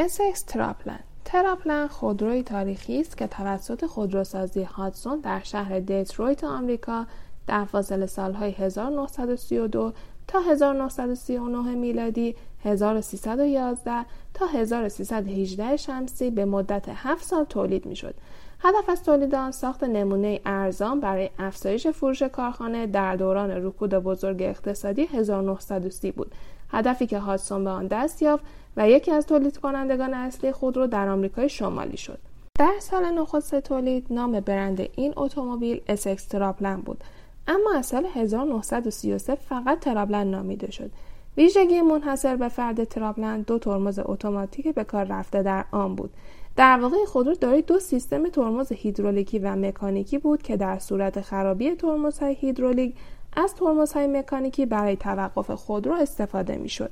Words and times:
اسکس 0.00 0.42
تراپلن. 0.42 0.98
تراپلن 1.24 1.86
خودروی 1.86 2.42
تاریخی 2.42 3.00
است 3.00 3.16
که 3.16 3.26
توسط 3.26 3.86
خودروسازی 3.86 4.62
هادسون 4.62 5.20
در 5.20 5.40
شهر 5.42 5.80
دیترویت 5.80 6.44
آمریکا 6.44 7.06
در 7.46 7.64
فاصله 7.64 8.06
سالهای 8.06 8.50
1932 8.50 9.92
تا 10.28 10.40
1939 10.40 11.74
میلادی 11.74 12.34
1311 12.64 14.06
تا 14.34 14.46
1318 14.46 15.76
شمسی 15.76 16.30
به 16.30 16.44
مدت 16.44 16.88
7 16.88 17.24
سال 17.24 17.44
تولید 17.44 17.86
می 17.86 17.96
شد. 17.96 18.14
هدف 18.60 18.88
از 18.88 19.02
تولید 19.02 19.34
آن 19.34 19.50
ساخت 19.50 19.84
نمونه 19.84 20.40
ارزان 20.46 21.00
برای 21.00 21.30
افزایش 21.38 21.86
فروش 21.86 22.22
کارخانه 22.22 22.86
در 22.86 23.16
دوران 23.16 23.50
رکود 23.50 23.94
بزرگ 23.94 24.42
اقتصادی 24.42 25.04
1930 25.04 26.10
بود. 26.10 26.34
هدفی 26.70 27.06
که 27.06 27.18
هادسون 27.18 27.64
به 27.64 27.70
آن 27.70 27.86
دست 27.86 28.22
یافت 28.22 28.44
و 28.76 28.88
یکی 28.88 29.10
از 29.10 29.26
تولید 29.26 29.58
کنندگان 29.58 30.14
اصلی 30.14 30.52
خودرو 30.52 30.86
در 30.86 31.08
آمریکای 31.08 31.48
شمالی 31.48 31.96
شد. 31.96 32.18
در 32.58 32.74
سال 32.80 33.04
نخست 33.04 33.60
تولید 33.60 34.06
نام 34.10 34.40
برند 34.40 34.88
این 34.94 35.12
اتومبیل 35.16 35.80
اسکس 35.88 36.24
تراپلن 36.24 36.76
بود. 36.76 37.04
اما 37.48 37.72
از 37.74 37.86
سال 37.86 38.06
1933 38.14 39.34
فقط 39.34 39.80
تراپلن 39.80 40.26
نامیده 40.26 40.70
شد 40.70 40.90
ویژگی 41.36 41.80
منحصر 41.80 42.36
به 42.36 42.48
فرد 42.48 42.84
تراپلن 42.84 43.42
دو 43.42 43.58
ترمز 43.58 44.00
اتوماتیک 44.04 44.68
به 44.68 44.84
کار 44.84 45.04
رفته 45.04 45.42
در 45.42 45.64
آن 45.70 45.94
بود 45.94 46.10
در 46.56 46.78
واقع 46.80 47.04
خودرو 47.04 47.34
دارای 47.34 47.62
دو 47.62 47.78
سیستم 47.78 48.28
ترمز 48.28 48.72
هیدرولیکی 48.72 49.38
و 49.38 49.56
مکانیکی 49.56 50.18
بود 50.18 50.42
که 50.42 50.56
در 50.56 50.78
صورت 50.78 51.20
خرابی 51.20 51.74
ترمزهای 51.74 52.34
هیدرولیک 52.34 52.94
از 53.36 53.54
ترمزهای 53.54 54.06
مکانیکی 54.06 54.66
برای 54.66 54.96
توقف 54.96 55.50
خودرو 55.50 55.94
استفاده 55.94 56.56
می‌شد. 56.56 56.90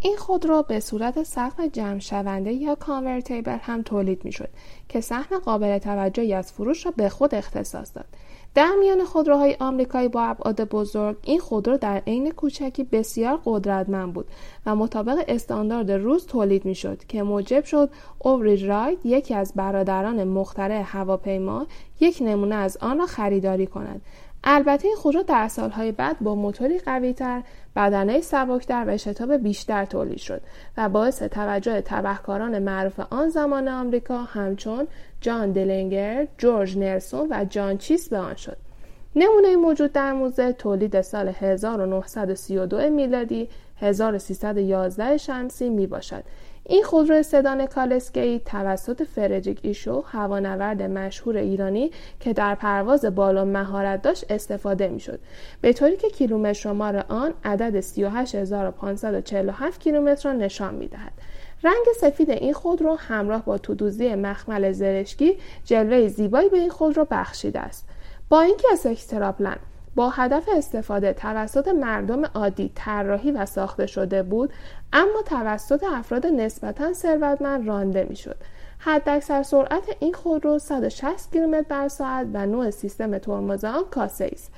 این 0.00 0.16
خودرو 0.16 0.62
به 0.62 0.80
صورت 0.80 1.22
سقف 1.22 1.60
جمع 1.60 1.98
شونده 1.98 2.52
یا 2.52 2.74
کانورتیبل 2.74 3.58
هم 3.62 3.82
تولید 3.82 4.24
می 4.24 4.32
شد 4.32 4.48
که 4.88 5.00
سهم 5.00 5.38
قابل 5.38 5.78
توجهی 5.78 6.34
از 6.34 6.52
فروش 6.52 6.86
را 6.86 6.92
به 6.96 7.08
خود 7.08 7.34
اختصاص 7.34 7.96
داد. 7.96 8.06
در 8.54 8.74
میان 8.80 9.04
خودروهای 9.04 9.56
آمریکایی 9.60 10.08
با 10.08 10.22
ابعاد 10.22 10.60
بزرگ 10.60 11.16
این 11.22 11.40
خودرو 11.40 11.76
در 11.76 12.02
عین 12.06 12.30
کوچکی 12.30 12.84
بسیار 12.84 13.40
قدرتمند 13.44 14.12
بود 14.12 14.26
و 14.66 14.76
مطابق 14.76 15.24
استاندارد 15.28 15.90
روز 15.90 16.26
تولید 16.26 16.64
می‌شد 16.64 17.04
که 17.04 17.22
موجب 17.22 17.64
شد 17.64 17.90
اوری 18.18 18.66
راید 18.66 18.98
یکی 19.04 19.34
از 19.34 19.52
برادران 19.56 20.24
مخترع 20.24 20.82
هواپیما 20.84 21.66
یک 22.00 22.18
نمونه 22.20 22.54
از 22.54 22.76
آن 22.80 22.98
را 22.98 23.06
خریداری 23.06 23.66
کند. 23.66 24.02
البته 24.44 24.88
این 24.88 24.96
خودرو 24.96 25.22
در 25.22 25.48
سالهای 25.48 25.92
بعد 25.92 26.16
با 26.20 26.34
موتوری 26.34 26.78
قویتر 26.78 27.42
بدنه 27.76 28.20
سبکتر 28.20 28.84
و 28.86 28.96
شتاب 28.96 29.32
بیشتر 29.32 29.84
تولید 29.84 30.18
شد 30.18 30.40
و 30.76 30.88
باعث 30.88 31.22
توجه 31.22 31.80
تبهکاران 31.80 32.58
معروف 32.58 33.00
آن 33.00 33.28
زمان 33.28 33.68
آمریکا 33.68 34.18
همچون 34.18 34.86
جان 35.20 35.52
دلنگر، 35.52 36.26
جورج 36.38 36.78
نلسون 36.78 37.28
و 37.30 37.44
جان 37.44 37.78
چیس 37.78 38.08
به 38.08 38.18
آن 38.18 38.34
شد. 38.34 38.67
نمونه 39.18 39.56
موجود 39.56 39.92
در 39.92 40.12
موزه 40.12 40.52
تولید 40.52 41.00
سال 41.00 41.28
1932 41.28 42.90
میلادی 42.90 43.48
1311 43.80 45.16
شمسی 45.16 45.70
می 45.70 45.86
باشد 45.86 46.24
این 46.64 46.82
خودرو 46.82 47.22
سدان 47.22 47.66
کالسکی 47.66 48.38
توسط 48.38 49.02
فرجیک 49.02 49.58
ایشو 49.62 50.00
هوانورد 50.00 50.82
مشهور 50.82 51.36
ایرانی 51.36 51.90
که 52.20 52.32
در 52.32 52.54
پرواز 52.54 53.04
بالون 53.04 53.48
مهارت 53.48 54.02
داشت 54.02 54.30
استفاده 54.30 54.88
می‌شد. 54.88 55.20
به 55.60 55.72
طوری 55.72 55.96
که 55.96 56.10
کیلومتر 56.10 56.52
شمار 56.52 57.04
آن 57.08 57.34
عدد 57.44 57.80
38547 57.80 59.80
کیلومتر 59.80 60.28
را 60.28 60.36
نشان 60.36 60.74
می‌دهد. 60.74 61.12
رنگ 61.64 61.86
سفید 62.00 62.30
این 62.30 62.52
خودرو 62.52 62.94
همراه 62.94 63.44
با 63.44 63.58
تودوزی 63.58 64.14
مخمل 64.14 64.72
زرشکی 64.72 65.38
جلوه 65.64 66.08
زیبایی 66.08 66.48
به 66.48 66.58
این 66.58 66.70
خودرو 66.70 67.06
بخشیده 67.10 67.60
است. 67.60 67.88
با 68.28 68.40
اینکه 68.40 68.68
از 68.72 68.86
اکستراپلن 68.86 69.56
با 69.94 70.10
هدف 70.10 70.48
استفاده 70.56 71.12
توسط 71.12 71.68
مردم 71.68 72.24
عادی 72.24 72.72
طراحی 72.74 73.30
و 73.30 73.46
ساخته 73.46 73.86
شده 73.86 74.22
بود 74.22 74.52
اما 74.92 75.22
توسط 75.26 75.84
افراد 75.92 76.26
نسبتا 76.26 76.92
ثروتمند 76.92 77.68
رانده 77.68 78.06
می‌شد. 78.08 78.36
حداکثر 78.78 79.42
سرعت 79.42 79.96
این 80.00 80.14
خودرو 80.14 80.58
160 80.58 81.32
کیلومتر 81.32 81.68
بر 81.68 81.88
ساعت 81.88 82.26
و 82.32 82.46
نوع 82.46 82.70
سیستم 82.70 83.18
ترمز 83.18 83.64
آن 83.64 83.84
کاسه 83.90 84.30
است. 84.32 84.52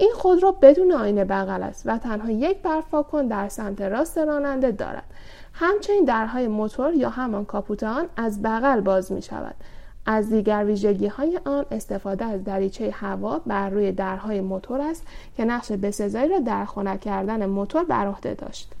این 0.00 0.12
خودرو 0.14 0.52
بدون 0.52 0.92
آینه 0.92 1.24
بغل 1.24 1.62
است 1.62 1.82
و 1.86 1.98
تنها 1.98 2.30
یک 2.30 2.58
برفاکن 2.62 3.26
در 3.26 3.48
سمت 3.48 3.80
راست 3.80 4.18
راننده 4.18 4.70
دارد. 4.70 5.04
همچنین 5.52 6.04
درهای 6.04 6.48
موتور 6.48 6.94
یا 6.94 7.10
همان 7.10 7.44
کاپوت 7.44 7.82
آن 7.82 8.06
از 8.16 8.42
بغل 8.42 8.80
باز 8.80 9.12
می 9.12 9.22
شود 9.22 9.54
از 10.06 10.30
دیگر 10.30 10.64
ویژگی 10.64 11.06
های 11.06 11.40
آن 11.44 11.64
استفاده 11.70 12.24
از 12.24 12.44
دریچه 12.44 12.90
هوا 12.90 13.38
بر 13.38 13.70
روی 13.70 13.92
درهای 13.92 14.40
موتور 14.40 14.80
است 14.80 15.06
که 15.36 15.44
نقش 15.44 15.72
بسزایی 15.72 16.28
را 16.28 16.38
در 16.38 16.64
خنک 16.64 17.00
کردن 17.00 17.46
موتور 17.46 17.84
بر 17.84 18.06
عهده 18.06 18.34
داشت. 18.34 18.72